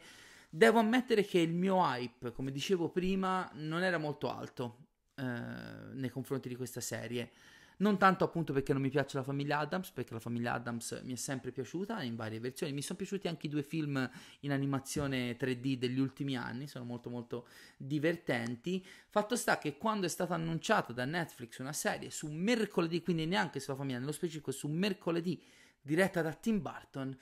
devo 0.49 0.79
ammettere 0.79 1.25
che 1.25 1.39
il 1.39 1.53
mio 1.53 1.77
hype, 1.77 2.31
come 2.31 2.51
dicevo 2.51 2.89
prima, 2.89 3.49
non 3.55 3.81
era 3.81 3.97
molto 3.97 4.29
alto 4.29 4.85
eh, 5.15 5.23
nei 5.23 6.09
confronti 6.09 6.47
di 6.47 6.55
questa 6.55 6.81
serie. 6.81 7.31
Non 7.79 7.99
tanto 7.99 8.23
appunto 8.23 8.53
perché 8.53 8.73
non 8.73 8.81
mi 8.81 8.89
piace 8.89 9.17
la 9.17 9.23
famiglia 9.23 9.59
Adams, 9.59 9.91
perché 9.91 10.13
la 10.13 10.19
famiglia 10.19 10.53
Adams 10.53 10.99
mi 11.03 11.13
è 11.13 11.15
sempre 11.15 11.51
piaciuta 11.51 12.01
in 12.01 12.15
varie 12.15 12.39
versioni. 12.39 12.73
Mi 12.73 12.81
sono 12.81 12.97
piaciuti 12.97 13.27
anche 13.27 13.45
i 13.45 13.49
due 13.49 13.61
film 13.61 14.09
in 14.39 14.51
animazione 14.51 15.37
3D 15.37 15.75
degli 15.75 15.99
ultimi 15.99 16.35
anni, 16.35 16.67
sono 16.67 16.85
molto 16.85 17.11
molto 17.11 17.47
divertenti. 17.77 18.83
Fatto 19.09 19.35
sta 19.35 19.59
che 19.59 19.77
quando 19.77 20.07
è 20.07 20.09
stata 20.09 20.33
annunciata 20.33 20.91
da 20.91 21.05
Netflix 21.05 21.59
una 21.59 21.73
serie 21.73 22.09
su 22.09 22.27
mercoledì, 22.31 23.03
quindi 23.03 23.27
neanche 23.27 23.59
sulla 23.59 23.77
famiglia, 23.77 23.99
nello 23.99 24.11
specifico 24.11 24.51
su 24.51 24.67
mercoledì, 24.67 25.43
diretta 25.79 26.23
da 26.23 26.33
Tim 26.33 26.59
Burton, 26.59 27.15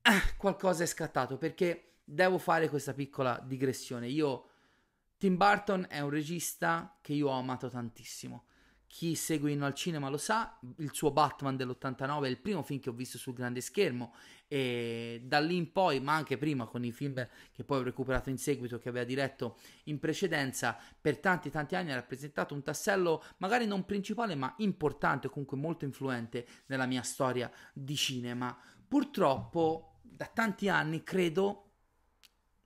eh, 0.00 0.36
qualcosa 0.38 0.84
è 0.84 0.86
scattato 0.86 1.36
perché 1.36 1.96
devo 2.04 2.38
fare 2.38 2.70
questa 2.70 2.94
piccola 2.94 3.38
digressione. 3.44 4.08
Io 4.08 4.48
Tim 5.18 5.36
Burton 5.36 5.86
è 5.90 6.00
un 6.00 6.08
regista 6.08 6.96
che 7.02 7.12
io 7.12 7.28
ho 7.28 7.38
amato 7.38 7.68
tantissimo 7.68 8.44
chi 8.88 9.14
segue 9.14 9.52
Inno 9.52 9.66
al 9.66 9.74
cinema 9.74 10.08
lo 10.08 10.16
sa, 10.16 10.58
il 10.78 10.92
suo 10.92 11.12
Batman 11.12 11.56
dell'89 11.56 12.24
è 12.24 12.28
il 12.28 12.38
primo 12.38 12.62
film 12.62 12.80
che 12.80 12.88
ho 12.88 12.94
visto 12.94 13.18
sul 13.18 13.34
grande 13.34 13.60
schermo 13.60 14.14
e 14.48 15.20
da 15.24 15.40
lì 15.40 15.56
in 15.56 15.70
poi, 15.70 16.00
ma 16.00 16.14
anche 16.14 16.38
prima 16.38 16.64
con 16.64 16.84
i 16.84 16.90
film 16.90 17.28
che 17.52 17.64
poi 17.64 17.80
ho 17.80 17.82
recuperato 17.82 18.30
in 18.30 18.38
seguito, 18.38 18.78
che 18.78 18.88
aveva 18.88 19.04
diretto 19.04 19.58
in 19.84 19.98
precedenza, 19.98 20.76
per 21.00 21.18
tanti 21.18 21.50
tanti 21.50 21.76
anni 21.76 21.92
ha 21.92 21.96
rappresentato 21.96 22.54
un 22.54 22.62
tassello 22.62 23.22
magari 23.36 23.66
non 23.66 23.84
principale 23.84 24.34
ma 24.34 24.52
importante, 24.58 25.28
comunque 25.28 25.58
molto 25.58 25.84
influente 25.84 26.46
nella 26.66 26.86
mia 26.86 27.02
storia 27.02 27.52
di 27.74 27.94
cinema. 27.94 28.58
Purtroppo 28.88 30.00
da 30.02 30.26
tanti 30.26 30.70
anni 30.70 31.02
credo 31.02 31.64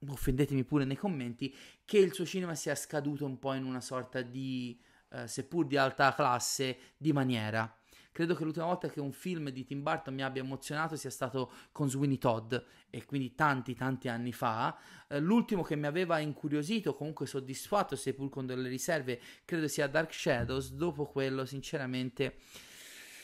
offendetemi 0.07 0.65
pure 0.65 0.85
nei 0.85 0.97
commenti, 0.97 1.55
che 1.85 1.99
il 1.99 2.13
suo 2.13 2.25
cinema 2.25 2.55
sia 2.55 2.75
scaduto 2.75 3.25
un 3.25 3.39
po' 3.39 3.55
in 3.55 3.65
una 3.65 3.81
sorta 3.81 4.23
di, 4.23 4.81
eh, 5.13 5.27
seppur 5.27 5.67
di 5.67 5.77
alta 5.77 6.15
classe, 6.15 6.79
di 6.97 7.13
maniera. 7.13 7.77
Credo 8.13 8.35
che 8.35 8.45
l'ultima 8.45 8.67
volta 8.67 8.89
che 8.89 9.01
un 9.01 9.13
film 9.13 9.49
di 9.49 9.65
Tim 9.65 9.83
Burton 9.83 10.13
mi 10.13 10.23
abbia 10.23 10.43
emozionato 10.43 10.97
sia 10.97 11.09
stato 11.09 11.51
con 11.73 11.89
Sweeney 11.89 12.19
Todd, 12.19 12.55
e 12.91 13.07
quindi 13.07 13.35
tanti 13.35 13.75
tanti 13.75 14.09
anni 14.09 14.33
fa. 14.33 14.79
Eh, 15.09 15.19
l'ultimo 15.19 15.63
che 15.63 15.77
mi 15.77 15.87
aveva 15.87 16.19
incuriosito, 16.19 16.95
comunque 16.95 17.27
soddisfatto, 17.27 17.97
seppur 17.97 18.29
con 18.29 18.45
delle 18.45 18.69
riserve, 18.69 19.19
credo 19.47 19.67
sia 19.67 19.87
Dark 19.87 20.13
Shadows. 20.13 20.73
Dopo 20.73 21.07
quello, 21.07 21.47
sinceramente 21.47 22.37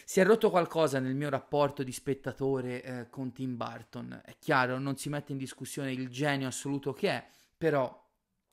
si 0.06 0.20
è 0.20 0.24
rotto 0.24 0.48
qualcosa 0.48 1.00
nel 1.00 1.14
mio 1.14 1.28
rapporto 1.28 1.82
di 1.82 1.92
spettatore 1.92 2.82
eh, 2.82 3.10
con 3.10 3.30
Tim 3.30 3.58
Burton. 3.58 4.22
È 4.24 4.36
chiaro, 4.38 4.78
non 4.78 4.96
si 4.96 5.10
mette 5.10 5.32
in 5.32 5.38
discussione 5.38 5.92
il 5.92 6.08
genio 6.08 6.48
assoluto 6.48 6.94
che 6.94 7.10
è, 7.10 7.28
però 7.58 8.07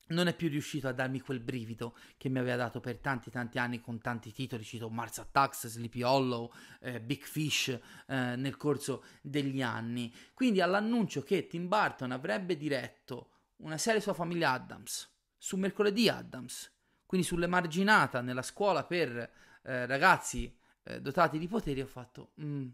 non 0.08 0.28
è 0.28 0.36
più 0.36 0.50
riuscito 0.50 0.88
a 0.88 0.92
darmi 0.92 1.20
quel 1.20 1.40
brivido 1.40 1.98
che 2.18 2.30
mi 2.30 2.40
aveva 2.40 2.58
dato 2.58 2.80
per 2.80 2.98
tanti 3.00 3.32
tanti 3.32 3.58
anni 3.58 3.82
con 3.82 4.00
tanti 4.00 4.32
titoli, 4.32 4.64
cito 4.64 4.90
Mars 4.90 5.20
Attacks, 5.20 5.68
Sleepy 5.68 6.04
Hollow, 6.04 6.52
eh, 6.82 7.02
Big 7.02 7.24
Fish 7.24 7.70
eh, 7.70 7.80
nel 8.08 8.58
corso 8.58 9.04
degli 9.22 9.62
anni. 9.62 10.14
Quindi 10.34 10.62
all'annuncio 10.62 11.24
che 11.24 11.48
Tim 11.48 11.68
Burton 11.68 12.12
avrebbe 12.12 12.56
diretto 12.56 13.30
una 13.58 13.78
serie 13.78 14.02
sulla 14.02 14.14
famiglia 14.14 14.52
Adams, 14.52 15.10
su 15.38 15.58
mercoledì 15.58 16.10
Adams, 16.10 16.72
quindi 17.06 17.26
sull'emarginata 17.26 18.22
nella 18.22 18.42
scuola 18.42 18.84
per 18.84 19.32
eh, 19.64 19.86
ragazzi 19.86 20.56
eh, 20.84 21.02
dotati 21.02 21.38
di 21.40 21.48
poteri, 21.48 21.82
ho 21.82 21.88
fatto... 21.88 22.34
Mm, 22.42 22.68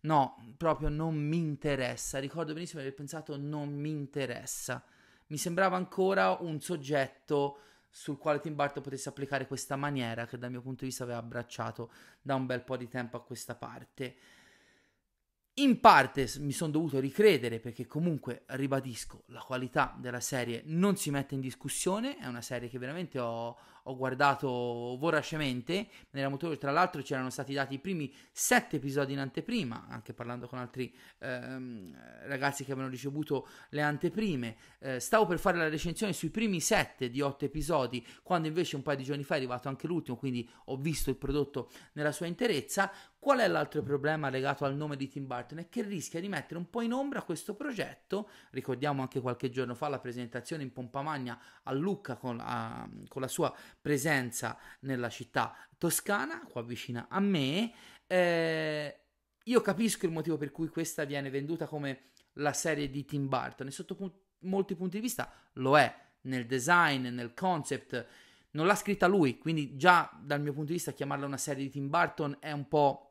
no, 0.00 0.54
proprio 0.56 0.88
non 0.88 1.16
mi 1.16 1.38
interessa. 1.38 2.18
Ricordo 2.18 2.52
benissimo 2.54 2.80
di 2.80 2.86
aver 2.86 2.98
pensato 2.98 3.36
non 3.36 3.74
mi 3.74 3.90
interessa. 3.90 4.84
Mi 5.28 5.36
sembrava 5.36 5.76
ancora 5.76 6.36
un 6.40 6.60
soggetto 6.60 7.60
sul 7.90 8.18
quale 8.18 8.40
Tim 8.40 8.54
Burton 8.54 8.82
potesse 8.82 9.08
applicare 9.08 9.46
questa 9.46 9.76
maniera 9.76 10.26
che 10.26 10.38
dal 10.38 10.50
mio 10.50 10.60
punto 10.60 10.80
di 10.80 10.86
vista 10.86 11.04
aveva 11.04 11.18
abbracciato 11.18 11.90
da 12.20 12.34
un 12.34 12.46
bel 12.46 12.62
po' 12.62 12.76
di 12.76 12.88
tempo 12.88 13.16
a 13.16 13.22
questa 13.22 13.54
parte. 13.54 14.16
In 15.58 15.80
parte 15.80 16.30
mi 16.38 16.52
sono 16.52 16.70
dovuto 16.70 17.00
ricredere 17.00 17.58
perché 17.58 17.84
comunque, 17.84 18.44
ribadisco, 18.46 19.24
la 19.26 19.40
qualità 19.40 19.92
della 19.98 20.20
serie 20.20 20.62
non 20.66 20.96
si 20.96 21.10
mette 21.10 21.34
in 21.34 21.40
discussione, 21.40 22.16
è 22.16 22.26
una 22.26 22.42
serie 22.42 22.68
che 22.68 22.78
veramente 22.78 23.18
ho, 23.18 23.58
ho 23.82 23.96
guardato 23.96 24.96
voracemente, 25.00 25.88
tra 26.10 26.70
l'altro 26.70 27.02
c'erano 27.02 27.30
stati 27.30 27.54
dati 27.54 27.74
i 27.74 27.78
primi 27.80 28.14
sette 28.30 28.76
episodi 28.76 29.14
in 29.14 29.18
anteprima, 29.18 29.86
anche 29.88 30.12
parlando 30.12 30.46
con 30.46 30.60
altri 30.60 30.94
ehm, 31.18 31.96
ragazzi 32.26 32.64
che 32.64 32.70
avevano 32.70 32.92
ricevuto 32.92 33.48
le 33.70 33.82
anteprime, 33.82 34.56
eh, 34.78 35.00
stavo 35.00 35.26
per 35.26 35.40
fare 35.40 35.56
la 35.56 35.68
recensione 35.68 36.12
sui 36.12 36.30
primi 36.30 36.60
sette 36.60 37.10
di 37.10 37.20
otto 37.20 37.46
episodi, 37.46 38.06
quando 38.22 38.46
invece 38.46 38.76
un 38.76 38.82
paio 38.82 38.98
di 38.98 39.04
giorni 39.04 39.24
fa 39.24 39.34
è 39.34 39.38
arrivato 39.38 39.66
anche 39.66 39.88
l'ultimo, 39.88 40.16
quindi 40.16 40.48
ho 40.66 40.76
visto 40.76 41.10
il 41.10 41.16
prodotto 41.16 41.70
nella 41.94 42.12
sua 42.12 42.26
interezza, 42.26 42.92
Qual 43.28 43.40
è 43.40 43.46
l'altro 43.46 43.82
problema 43.82 44.30
legato 44.30 44.64
al 44.64 44.74
nome 44.74 44.96
di 44.96 45.06
Tim 45.06 45.26
Burton? 45.26 45.58
È 45.58 45.68
che 45.68 45.82
rischia 45.82 46.18
di 46.18 46.28
mettere 46.28 46.58
un 46.58 46.70
po' 46.70 46.80
in 46.80 46.94
ombra 46.94 47.20
questo 47.20 47.54
progetto. 47.54 48.30
Ricordiamo 48.52 49.02
anche 49.02 49.20
qualche 49.20 49.50
giorno 49.50 49.74
fa 49.74 49.88
la 49.88 49.98
presentazione 49.98 50.62
in 50.62 50.72
pompa 50.72 51.02
magna 51.02 51.38
a 51.64 51.72
Lucca 51.74 52.16
con, 52.16 52.38
a, 52.40 52.88
con 53.06 53.20
la 53.20 53.28
sua 53.28 53.54
presenza 53.78 54.56
nella 54.80 55.10
città 55.10 55.54
toscana, 55.76 56.40
qua 56.50 56.62
vicina 56.62 57.08
a 57.10 57.20
me. 57.20 57.70
Eh, 58.06 59.00
io 59.44 59.60
capisco 59.60 60.06
il 60.06 60.12
motivo 60.12 60.38
per 60.38 60.50
cui 60.50 60.68
questa 60.68 61.04
viene 61.04 61.28
venduta 61.28 61.66
come 61.66 62.12
la 62.36 62.54
serie 62.54 62.88
di 62.88 63.04
Tim 63.04 63.28
Burton 63.28 63.66
e 63.66 63.72
sotto 63.72 63.94
pu- 63.94 64.22
molti 64.44 64.74
punti 64.74 64.96
di 64.96 65.02
vista 65.02 65.30
lo 65.56 65.76
è 65.76 65.94
nel 66.22 66.46
design, 66.46 67.08
nel 67.08 67.34
concept. 67.34 68.06
Non 68.52 68.64
l'ha 68.64 68.74
scritta 68.74 69.06
lui, 69.06 69.36
quindi 69.36 69.76
già 69.76 70.10
dal 70.18 70.40
mio 70.40 70.52
punto 70.52 70.68
di 70.68 70.76
vista 70.76 70.92
chiamarla 70.92 71.26
una 71.26 71.36
serie 71.36 71.64
di 71.64 71.68
Tim 71.68 71.90
Burton 71.90 72.38
è 72.40 72.52
un 72.52 72.66
po' 72.66 73.07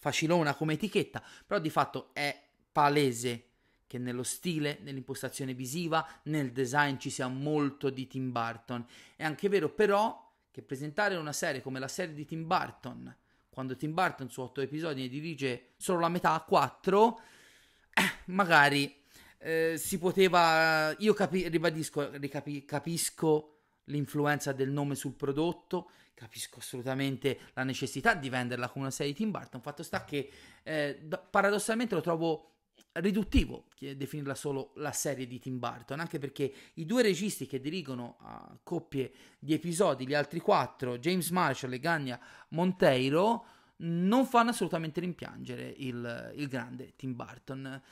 facilona 0.00 0.54
come 0.54 0.72
etichetta, 0.72 1.22
però 1.46 1.60
di 1.60 1.68
fatto 1.68 2.08
è 2.14 2.42
palese 2.72 3.44
che 3.86 3.98
nello 3.98 4.22
stile, 4.22 4.78
nell'impostazione 4.80 5.52
visiva, 5.52 6.06
nel 6.24 6.52
design 6.52 6.96
ci 6.96 7.10
sia 7.10 7.28
molto 7.28 7.90
di 7.90 8.06
Tim 8.06 8.32
Burton. 8.32 8.86
È 9.14 9.24
anche 9.24 9.48
vero 9.48 9.68
però 9.68 10.32
che 10.50 10.62
presentare 10.62 11.16
una 11.16 11.34
serie 11.34 11.60
come 11.60 11.78
la 11.78 11.88
serie 11.88 12.14
di 12.14 12.24
Tim 12.24 12.46
Burton, 12.46 13.14
quando 13.50 13.76
Tim 13.76 13.92
Burton 13.92 14.30
su 14.30 14.40
otto 14.40 14.62
episodi 14.62 15.02
ne 15.02 15.08
dirige 15.08 15.72
solo 15.76 16.00
la 16.00 16.08
metà 16.08 16.32
a 16.32 16.40
quattro, 16.40 17.20
eh, 17.92 18.22
magari 18.26 19.02
eh, 19.38 19.74
si 19.76 19.98
poteva... 19.98 20.94
Io 20.98 21.12
capi- 21.12 21.48
ribadisco, 21.48 22.16
ricapi- 22.16 22.64
capisco 22.64 23.59
l'influenza 23.90 24.52
del 24.52 24.70
nome 24.70 24.94
sul 24.94 25.14
prodotto, 25.14 25.90
capisco 26.14 26.58
assolutamente 26.58 27.38
la 27.54 27.64
necessità 27.64 28.14
di 28.14 28.28
venderla 28.28 28.68
come 28.68 28.84
una 28.84 28.94
serie 28.94 29.12
di 29.12 29.18
Tim 29.18 29.30
Burton. 29.30 29.60
Fatto 29.60 29.82
sta 29.82 30.04
che 30.04 30.30
eh, 30.62 31.08
paradossalmente 31.30 31.94
lo 31.94 32.00
trovo 32.00 32.46
riduttivo 32.92 33.66
definirla 33.78 34.34
solo 34.34 34.72
la 34.76 34.92
serie 34.92 35.26
di 35.26 35.38
Tim 35.38 35.58
Burton, 35.58 36.00
anche 36.00 36.18
perché 36.18 36.52
i 36.74 36.84
due 36.84 37.02
registi 37.02 37.46
che 37.46 37.60
dirigono 37.60 38.16
a 38.20 38.58
coppie 38.62 39.12
di 39.38 39.54
episodi, 39.54 40.06
gli 40.06 40.14
altri 40.14 40.40
quattro, 40.40 40.98
James 40.98 41.30
Marshall 41.30 41.72
e 41.72 41.78
Gagna 41.78 42.20
Monteiro, 42.48 43.44
non 43.82 44.26
fanno 44.26 44.50
assolutamente 44.50 45.00
rimpiangere 45.00 45.72
il, 45.78 46.32
il 46.36 46.48
grande 46.48 46.94
Tim 46.96 47.14
Burton. 47.14 47.82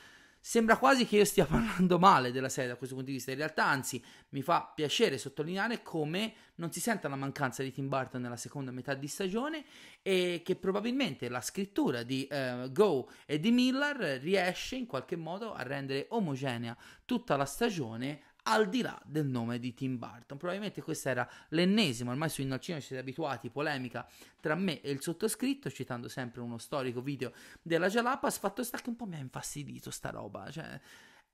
Sembra 0.40 0.78
quasi 0.78 1.06
che 1.06 1.16
io 1.16 1.24
stia 1.24 1.44
parlando 1.46 1.98
male 1.98 2.32
della 2.32 2.48
serie 2.48 2.70
da 2.70 2.76
questo 2.76 2.94
punto 2.94 3.10
di 3.10 3.16
vista, 3.16 3.30
in 3.30 3.38
realtà 3.38 3.66
anzi 3.66 4.02
mi 4.30 4.42
fa 4.42 4.70
piacere 4.74 5.18
sottolineare 5.18 5.82
come 5.82 6.34
non 6.56 6.72
si 6.72 6.80
senta 6.80 7.08
la 7.08 7.16
mancanza 7.16 7.62
di 7.62 7.72
Tim 7.72 7.88
Burton 7.88 8.20
nella 8.20 8.36
seconda 8.36 8.70
metà 8.70 8.94
di 8.94 9.08
stagione 9.08 9.64
e 10.02 10.42
che 10.44 10.56
probabilmente 10.56 11.28
la 11.28 11.40
scrittura 11.40 12.02
di 12.02 12.28
uh, 12.30 12.70
Go 12.72 13.10
e 13.26 13.38
di 13.38 13.50
Miller 13.50 14.20
riesce 14.20 14.76
in 14.76 14.86
qualche 14.86 15.16
modo 15.16 15.52
a 15.52 15.62
rendere 15.62 16.06
omogenea 16.10 16.76
tutta 17.04 17.36
la 17.36 17.44
stagione 17.44 18.22
al 18.48 18.68
di 18.68 18.80
là 18.80 19.00
del 19.04 19.26
nome 19.26 19.58
di 19.58 19.74
Tim 19.74 19.98
Burton. 19.98 20.38
Probabilmente 20.38 20.82
questa 20.82 21.10
era 21.10 21.30
l'ennesima, 21.50 22.10
ormai 22.10 22.28
su 22.28 22.40
Innocino 22.42 22.80
ci 22.80 22.86
siete 22.86 23.02
abituati, 23.02 23.50
polemica 23.50 24.08
tra 24.40 24.54
me 24.54 24.80
e 24.80 24.90
il 24.90 25.02
sottoscritto, 25.02 25.70
citando 25.70 26.08
sempre 26.08 26.40
uno 26.40 26.58
storico 26.58 27.00
video 27.00 27.32
della 27.62 27.88
Jalapas, 27.88 28.38
fatto 28.38 28.62
sta 28.62 28.78
che 28.78 28.88
un 28.88 28.96
po' 28.96 29.06
mi 29.06 29.16
ha 29.16 29.20
infastidito 29.20 29.90
sta 29.90 30.10
roba, 30.10 30.50
cioè... 30.50 30.80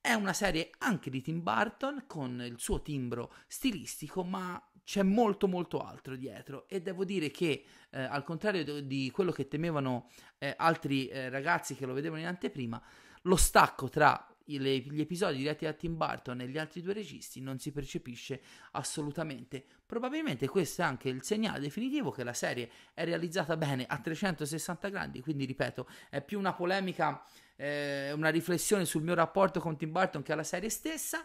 È 0.05 0.13
una 0.13 0.35
serie 0.35 0.69
anche 0.81 1.09
di 1.09 1.23
Tim 1.23 1.43
Burton 1.43 2.05
con 2.07 2.39
il 2.43 2.57
suo 2.59 2.83
timbro 2.83 3.33
stilistico, 3.47 4.23
ma 4.23 4.63
c'è 4.85 5.03
molto 5.03 5.49
molto 5.49 5.81
altro 5.81 6.15
dietro 6.15 6.69
e 6.69 6.83
devo 6.83 7.07
dire 7.07 7.31
che 7.31 7.65
eh, 7.89 8.03
al 8.03 8.23
contrario 8.23 8.83
di 8.83 9.11
quello 9.11 9.33
che 9.33 9.49
temevano 9.49 10.11
eh, 10.37 10.53
altri 10.59 11.07
eh, 11.07 11.31
ragazzi 11.31 11.75
che 11.75 11.87
lo 11.87 11.95
vedevano 11.95 12.21
in 12.21 12.27
anteprima, 12.27 12.79
lo 13.23 13.37
stacco 13.37 13.89
tra 13.89 14.34
gli 14.45 15.01
episodi 15.01 15.39
diretti 15.39 15.65
da 15.65 15.73
Tim 15.73 15.97
Burton 15.97 16.41
e 16.41 16.49
gli 16.49 16.59
altri 16.59 16.83
due 16.83 16.93
registi 16.93 17.41
non 17.41 17.59
si 17.59 17.73
percepisce 17.73 18.41
assolutamente. 18.73 19.65
Probabilmente 19.87 20.49
questo 20.49 20.83
è 20.83 20.85
anche 20.85 21.09
il 21.09 21.23
segnale 21.23 21.61
definitivo 21.61 22.11
che 22.11 22.25
la 22.25 22.35
serie 22.35 22.71
è 22.93 23.05
realizzata 23.05 23.57
bene 23.57 23.87
a 23.87 23.99
360 23.99 24.89
gradi, 24.89 25.21
quindi 25.21 25.45
ripeto, 25.45 25.89
è 26.11 26.23
più 26.23 26.39
una 26.39 26.53
polemica, 26.53 27.25
eh, 27.57 28.13
una 28.13 28.29
riflessione 28.29 28.85
sul 28.85 29.03
mio 29.03 29.15
rapporto 29.15 29.61
con 29.61 29.77
Tim 29.77 29.91
Burton 29.91 30.23
che 30.23 30.33
alla 30.33 30.45
serie 30.45 30.69
stessa. 30.69 31.25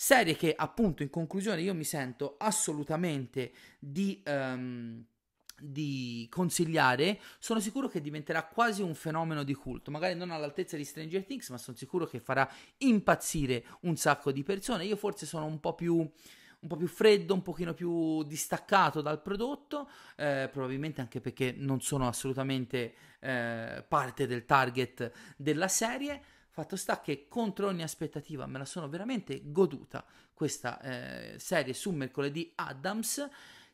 Serie 0.00 0.36
che 0.36 0.54
appunto 0.56 1.02
in 1.02 1.10
conclusione 1.10 1.60
io 1.60 1.74
mi 1.74 1.84
sento 1.84 2.36
assolutamente 2.38 3.52
di... 3.78 4.22
Um, 4.26 5.04
di 5.60 6.26
consigliare, 6.30 7.20
sono 7.38 7.60
sicuro 7.60 7.88
che 7.88 8.00
diventerà 8.00 8.44
quasi 8.44 8.82
un 8.82 8.94
fenomeno 8.94 9.42
di 9.42 9.54
culto, 9.54 9.90
magari 9.90 10.14
non 10.14 10.30
all'altezza 10.30 10.76
di 10.76 10.84
Stranger 10.84 11.24
Things, 11.24 11.48
ma 11.50 11.58
sono 11.58 11.76
sicuro 11.76 12.06
che 12.06 12.20
farà 12.20 12.48
impazzire 12.78 13.64
un 13.80 13.96
sacco 13.96 14.32
di 14.32 14.42
persone. 14.42 14.84
Io 14.84 14.96
forse 14.96 15.26
sono 15.26 15.44
un 15.44 15.60
po' 15.60 15.74
più 15.74 16.10
un 16.60 16.68
po' 16.68 16.76
più 16.76 16.88
freddo, 16.88 17.34
un 17.34 17.42
pochino 17.42 17.72
più 17.72 18.22
distaccato 18.24 19.00
dal 19.00 19.22
prodotto, 19.22 19.88
eh, 20.16 20.48
probabilmente 20.50 21.00
anche 21.00 21.20
perché 21.20 21.54
non 21.56 21.80
sono 21.80 22.08
assolutamente 22.08 22.94
eh, 23.20 23.84
parte 23.86 24.26
del 24.26 24.44
target 24.44 25.12
della 25.36 25.68
serie. 25.68 26.20
Fatto 26.48 26.74
sta 26.74 27.00
che 27.00 27.26
contro 27.28 27.68
ogni 27.68 27.84
aspettativa 27.84 28.44
me 28.46 28.58
la 28.58 28.64
sono 28.64 28.88
veramente 28.88 29.40
goduta 29.44 30.04
questa 30.34 30.80
eh, 30.80 31.38
serie 31.38 31.72
su 31.72 31.92
mercoledì 31.92 32.50
Adams 32.56 33.28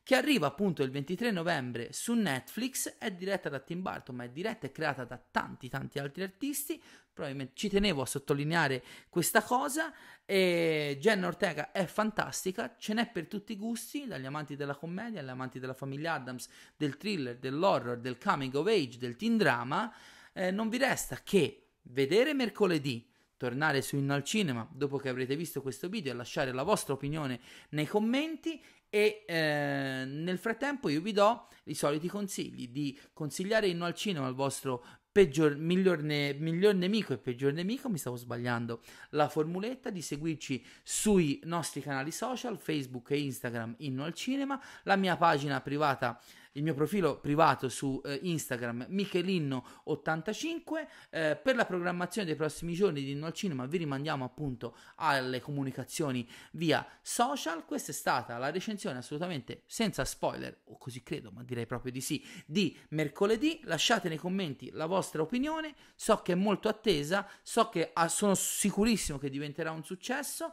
che 0.04 0.14
arriva 0.14 0.46
appunto 0.46 0.82
il 0.82 0.90
23 0.90 1.30
novembre 1.30 1.88
su 1.92 2.12
Netflix, 2.12 2.98
è 2.98 3.10
diretta 3.10 3.48
da 3.48 3.58
Tim 3.58 3.80
Burton, 3.80 4.14
ma 4.14 4.24
è 4.24 4.28
diretta 4.28 4.66
e 4.66 4.70
creata 4.70 5.04
da 5.04 5.18
tanti 5.18 5.70
tanti 5.70 5.98
altri 5.98 6.22
artisti, 6.22 6.80
probabilmente 7.10 7.54
ci 7.56 7.70
tenevo 7.70 8.02
a 8.02 8.06
sottolineare 8.06 8.84
questa 9.08 9.42
cosa. 9.42 9.92
E 10.26 10.98
Jenna 11.00 11.26
Ortega 11.26 11.72
è 11.72 11.86
fantastica, 11.86 12.76
ce 12.78 12.92
n'è 12.92 13.10
per 13.10 13.26
tutti 13.26 13.52
i 13.52 13.56
gusti, 13.56 14.06
dagli 14.06 14.26
amanti 14.26 14.56
della 14.56 14.74
commedia 14.74 15.20
agli 15.20 15.28
amanti 15.28 15.58
della 15.58 15.74
famiglia 15.74 16.12
Adams, 16.12 16.48
del 16.76 16.98
thriller, 16.98 17.38
dell'horror, 17.38 17.98
del 17.98 18.18
coming 18.18 18.54
of 18.54 18.66
age, 18.66 18.98
del 18.98 19.16
teen 19.16 19.38
drama, 19.38 19.90
eh, 20.34 20.50
non 20.50 20.68
vi 20.68 20.76
resta 20.76 21.20
che 21.24 21.68
vedere 21.84 22.34
mercoledì 22.34 23.10
tornare 23.36 23.82
su 23.82 23.96
Inno 23.96 24.14
al 24.14 24.24
Cinema 24.24 24.66
dopo 24.70 24.96
che 24.98 25.08
avrete 25.08 25.36
visto 25.36 25.60
questo 25.60 25.88
video 25.88 26.12
e 26.12 26.16
lasciare 26.16 26.52
la 26.52 26.62
vostra 26.62 26.94
opinione 26.94 27.40
nei 27.70 27.86
commenti 27.86 28.62
e 28.94 29.24
eh, 29.26 30.04
nel 30.06 30.38
frattempo 30.38 30.88
io 30.88 31.00
vi 31.00 31.10
do 31.10 31.48
i 31.64 31.74
soliti 31.74 32.06
consigli 32.06 32.68
di 32.68 32.96
consigliare 33.12 33.66
Inno 33.66 33.86
al 33.86 33.94
Cinema 33.94 34.26
al 34.26 34.36
vostro 34.36 34.84
peggior, 35.10 35.56
miglior, 35.56 36.00
ne, 36.00 36.32
miglior 36.34 36.76
nemico 36.76 37.12
e 37.12 37.18
peggior 37.18 37.52
nemico, 37.52 37.88
mi 37.88 37.98
stavo 37.98 38.14
sbagliando 38.14 38.82
la 39.10 39.28
formuletta, 39.28 39.90
di 39.90 40.00
seguirci 40.00 40.64
sui 40.84 41.40
nostri 41.42 41.80
canali 41.80 42.12
social, 42.12 42.56
Facebook 42.56 43.10
e 43.10 43.18
Instagram 43.18 43.74
Inno 43.78 44.04
al 44.04 44.14
Cinema, 44.14 44.62
la 44.84 44.94
mia 44.94 45.16
pagina 45.16 45.60
privata 45.60 46.20
il 46.56 46.62
mio 46.62 46.74
profilo 46.74 47.18
privato 47.18 47.68
su 47.68 48.00
eh, 48.04 48.18
Instagram 48.22 48.86
Michelinno85 48.90 50.86
eh, 51.10 51.36
per 51.42 51.56
la 51.56 51.64
programmazione 51.64 52.26
dei 52.26 52.36
prossimi 52.36 52.74
giorni 52.74 53.02
di 53.02 53.12
Inno 53.12 53.26
al 53.26 53.32
Cinema 53.32 53.66
vi 53.66 53.78
rimandiamo 53.78 54.24
appunto 54.24 54.76
alle 54.96 55.40
comunicazioni 55.40 56.28
via 56.52 56.86
social. 57.02 57.64
Questa 57.64 57.90
è 57.90 57.94
stata 57.94 58.38
la 58.38 58.50
recensione 58.50 58.98
assolutamente 58.98 59.62
senza 59.66 60.04
spoiler 60.04 60.60
o 60.66 60.78
così 60.78 61.02
credo 61.02 61.30
ma 61.32 61.42
direi 61.42 61.66
proprio 61.66 61.92
di 61.92 62.00
sì 62.00 62.24
di 62.46 62.76
mercoledì. 62.90 63.60
Lasciate 63.64 64.08
nei 64.08 64.18
commenti 64.18 64.70
la 64.72 64.86
vostra 64.86 65.22
opinione. 65.22 65.74
So 65.96 66.22
che 66.22 66.32
è 66.32 66.36
molto 66.36 66.68
attesa 66.68 67.28
so 67.42 67.68
che 67.68 67.90
ah, 67.92 68.08
sono 68.08 68.34
sicurissimo 68.34 69.18
che 69.18 69.28
diventerà 69.28 69.70
un 69.72 69.84
successo 69.84 70.52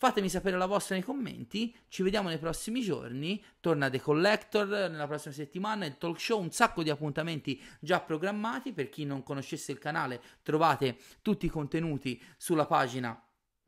Fatemi 0.00 0.28
sapere 0.28 0.56
la 0.56 0.66
vostra 0.66 0.94
nei 0.94 1.02
commenti, 1.02 1.76
ci 1.88 2.04
vediamo 2.04 2.28
nei 2.28 2.38
prossimi 2.38 2.82
giorni, 2.82 3.44
torna 3.58 3.90
The 3.90 4.00
Collector 4.00 4.68
nella 4.68 5.08
prossima 5.08 5.34
settimana, 5.34 5.86
il 5.86 5.98
talk 5.98 6.20
show, 6.20 6.40
un 6.40 6.52
sacco 6.52 6.84
di 6.84 6.90
appuntamenti 6.90 7.60
già 7.80 7.98
programmati, 7.98 8.72
per 8.72 8.90
chi 8.90 9.04
non 9.04 9.24
conoscesse 9.24 9.72
il 9.72 9.78
canale 9.78 10.22
trovate 10.44 10.98
tutti 11.20 11.46
i 11.46 11.48
contenuti 11.48 12.22
sulla 12.36 12.66
pagina 12.66 13.20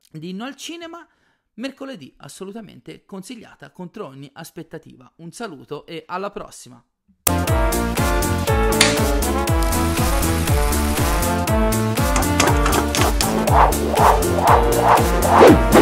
di 0.08 0.28
Inno 0.28 0.44
al 0.44 0.54
Cinema, 0.54 1.04
mercoledì 1.54 2.14
assolutamente 2.18 3.04
consigliata 3.04 3.72
contro 3.72 4.06
ogni 4.06 4.30
aspettativa. 4.32 5.12
Un 5.16 5.32
saluto 5.32 5.84
e 5.84 6.04
alla 6.06 6.30
prossima! 6.30 6.80
Wow. 15.20 15.79